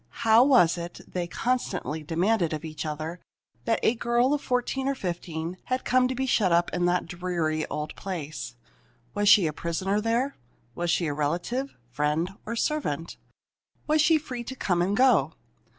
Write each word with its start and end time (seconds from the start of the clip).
How 0.25 0.43
was 0.43 0.79
it, 0.79 0.99
they 1.07 1.27
constantly 1.27 2.01
demanded 2.01 2.53
of 2.53 2.65
each 2.65 2.87
other, 2.87 3.19
that 3.65 3.79
a 3.83 3.93
girl 3.93 4.33
of 4.33 4.41
fourteen 4.41 4.87
or 4.87 4.95
fifteen 4.95 5.57
had 5.65 5.85
come 5.85 6.07
to 6.07 6.15
be 6.15 6.25
shut 6.25 6.51
up 6.51 6.73
in 6.73 6.85
the 6.87 7.03
dreary 7.05 7.67
old 7.67 7.95
place? 7.95 8.55
Was 9.13 9.29
she 9.29 9.45
a 9.45 9.53
prisoner 9.53 10.01
there? 10.01 10.37
Was 10.73 10.89
she 10.89 11.05
a 11.05 11.13
relative, 11.13 11.77
friend, 11.91 12.31
or 12.47 12.55
servant? 12.55 13.17
Was 13.85 14.01
she 14.01 14.17
free 14.17 14.43
to 14.45 14.55
come 14.55 14.81
and 14.81 14.97
go? 14.97 15.33